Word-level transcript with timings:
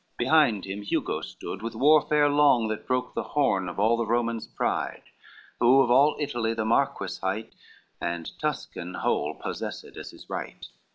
Behind 0.17 0.65
him 0.65 0.81
Hugo 0.81 1.21
stood 1.21 1.61
with 1.61 1.75
warfare 1.75 2.27
long, 2.27 2.69
That 2.69 2.87
broke 2.87 3.13
the 3.13 3.21
horn 3.21 3.69
of 3.69 3.77
all 3.79 3.97
the 3.97 4.05
Romans' 4.07 4.47
pride, 4.47 5.03
Who 5.59 5.79
of 5.81 5.91
all 5.91 6.15
Italy 6.19 6.55
the 6.55 6.65
marquis 6.65 7.19
hight, 7.21 7.53
And 8.01 8.31
Tuscan 8.39 8.95
whole 8.95 9.35
possessed 9.35 9.83
as 9.83 10.09
his 10.09 10.27
right. 10.27 10.65